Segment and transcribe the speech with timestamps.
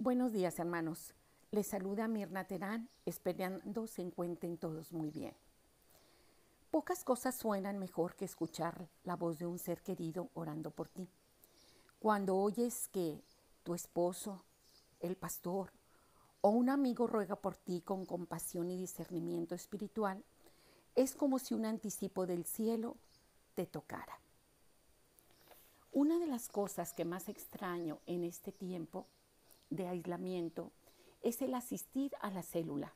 [0.00, 1.12] Buenos días, hermanos.
[1.50, 5.34] Les saluda Mirna Terán, esperando se encuentren todos muy bien.
[6.70, 11.08] Pocas cosas suenan mejor que escuchar la voz de un ser querido orando por ti.
[11.98, 13.20] Cuando oyes que
[13.64, 14.44] tu esposo,
[15.00, 15.72] el pastor
[16.42, 20.22] o un amigo ruega por ti con compasión y discernimiento espiritual,
[20.94, 22.96] es como si un anticipo del cielo
[23.56, 24.20] te tocara.
[25.90, 29.08] Una de las cosas que más extraño en este tiempo
[29.70, 30.72] de aislamiento
[31.22, 32.92] es el asistir a la célula.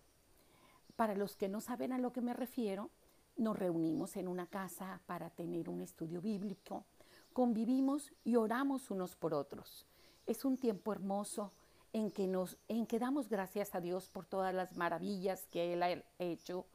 [0.96, 2.90] Para los que no saben a lo que me refiero,
[3.36, 6.84] nos reunimos en una casa para tener un estudio bíblico,
[7.32, 9.86] convivimos y oramos unos por otros.
[10.26, 11.52] Es un tiempo hermoso
[11.92, 15.82] en que, nos, en que damos gracias a Dios por todas las maravillas que Él
[15.82, 16.66] ha hecho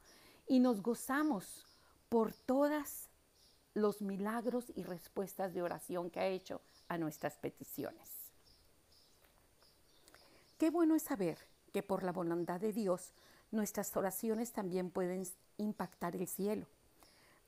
[0.48, 1.66] y nos gozamos
[2.09, 3.09] por todas
[3.73, 8.27] los milagros y respuestas de oración que ha hecho a nuestras peticiones.
[10.57, 11.38] Qué bueno es saber
[11.71, 13.13] que por la bondad de Dios
[13.51, 15.23] nuestras oraciones también pueden
[15.57, 16.65] impactar el cielo.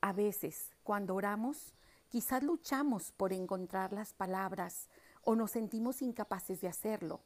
[0.00, 1.74] A veces, cuando oramos,
[2.08, 4.88] quizás luchamos por encontrar las palabras
[5.22, 7.20] o nos sentimos incapaces de hacerlo,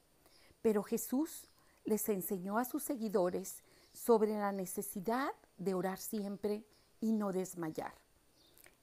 [0.63, 1.49] pero Jesús
[1.85, 6.65] les enseñó a sus seguidores sobre la necesidad de orar siempre
[7.01, 7.95] y no desmayar.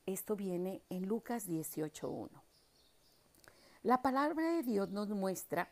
[0.06, 2.30] Esto viene en Lucas 18.1.
[3.81, 5.67] La palabra de Dios nos muestra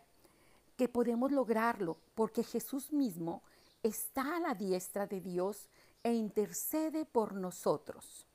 [0.80, 3.44] que podemos lograrlo porque Jesús mismo
[3.84, 5.68] está a la diestra de Dios
[6.04, 8.26] e intercede por nosotros.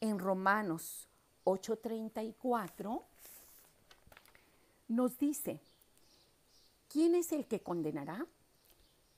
[0.00, 1.08] En Romanos
[1.42, 3.02] 8:34
[4.86, 5.58] nos dice,
[6.88, 8.24] ¿quién es el que condenará?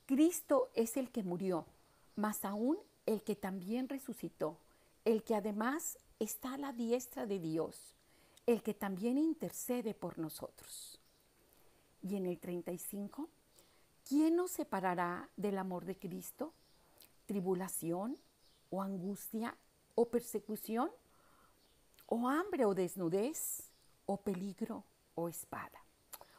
[0.07, 1.67] Cristo es el que murió,
[2.15, 4.57] más aún el que también resucitó,
[5.03, 7.93] el que además está a la diestra de Dios,
[8.47, 10.99] el que también intercede por nosotros.
[12.05, 13.27] Y en el 35,
[14.07, 16.53] ¿quién nos separará del amor de Cristo?
[17.25, 18.15] ¿Tribulación
[18.69, 19.57] o angustia
[19.95, 20.91] o persecución?
[22.05, 23.71] ¿O hambre o desnudez?
[24.05, 24.83] ¿O peligro
[25.15, 25.79] o espada?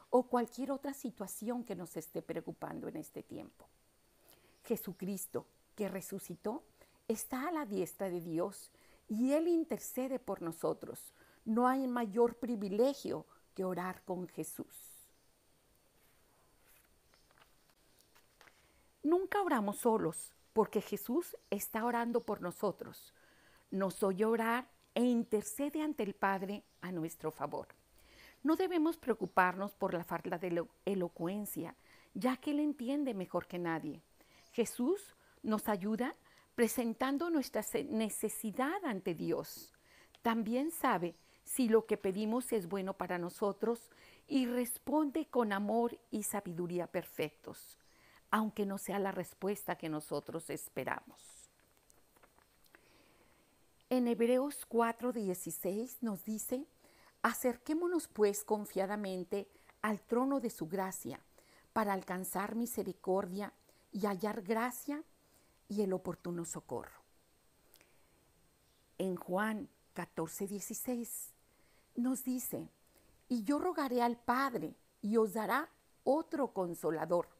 [0.09, 3.67] ¿O cualquier otra situación que nos esté preocupando en este tiempo?
[4.63, 6.63] Jesucristo, que resucitó,
[7.09, 8.71] está a la diestra de Dios
[9.09, 11.13] y Él intercede por nosotros.
[11.43, 14.96] No hay mayor privilegio que orar con Jesús.
[19.07, 23.13] Nunca oramos solos, porque Jesús está orando por nosotros.
[23.71, 27.69] Nos oye orar e intercede ante el Padre a nuestro favor.
[28.43, 31.73] No debemos preocuparnos por la falta de elocuencia,
[32.15, 34.01] ya que Él entiende mejor que nadie.
[34.51, 36.13] Jesús nos ayuda
[36.53, 39.73] presentando nuestra necesidad ante Dios.
[40.21, 43.89] También sabe si lo que pedimos es bueno para nosotros
[44.27, 47.77] y responde con amor y sabiduría perfectos,
[48.31, 51.19] aunque no sea la respuesta que nosotros esperamos.
[53.89, 56.65] En Hebreos 4:16 nos dice,
[57.21, 59.47] acerquémonos pues confiadamente
[59.81, 61.21] al trono de su gracia
[61.71, 63.53] para alcanzar misericordia
[63.91, 65.03] y hallar gracia
[65.69, 67.01] y el oportuno socorro.
[68.97, 71.33] En Juan 14, 16
[71.95, 72.69] nos dice,
[73.29, 75.69] y yo rogaré al Padre y os dará
[76.03, 77.36] otro consolador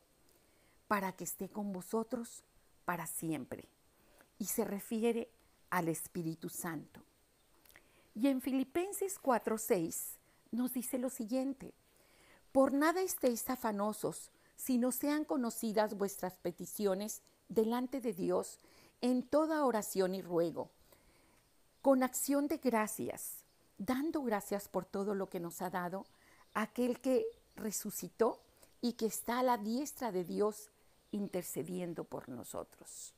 [0.87, 2.43] para que esté con vosotros
[2.85, 3.67] para siempre.
[4.39, 5.29] Y se refiere
[5.69, 7.01] al Espíritu Santo.
[8.15, 10.17] Y en Filipenses 4:6
[10.51, 11.73] nos dice lo siguiente,
[12.51, 18.59] por nada estéis afanosos, si no sean conocidas vuestras peticiones delante de Dios
[19.01, 20.71] en toda oración y ruego,
[21.81, 23.43] con acción de gracias,
[23.77, 26.05] dando gracias por todo lo que nos ha dado
[26.53, 28.41] aquel que resucitó
[28.81, 30.71] y que está a la diestra de Dios
[31.11, 33.13] intercediendo por nosotros.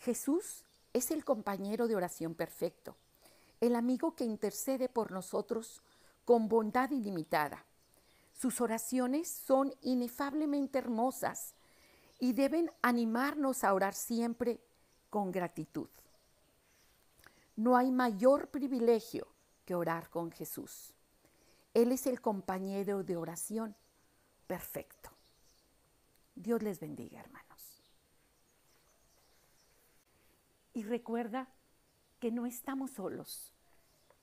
[0.00, 2.96] Jesús es el compañero de oración perfecto,
[3.60, 5.82] el amigo que intercede por nosotros
[6.24, 7.64] con bondad ilimitada
[8.38, 11.54] sus oraciones son inefablemente hermosas
[12.20, 14.60] y deben animarnos a orar siempre
[15.10, 15.88] con gratitud.
[17.56, 19.26] No hay mayor privilegio
[19.64, 20.94] que orar con Jesús.
[21.74, 23.74] Él es el compañero de oración
[24.48, 25.10] perfecto.
[26.34, 27.84] Dios les bendiga, hermanos.
[30.72, 31.48] Y recuerda
[32.18, 33.52] que no estamos solos,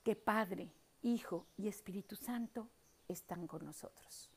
[0.02, 2.68] que Padre, Hijo y Espíritu Santo
[3.08, 4.30] están con nosotros.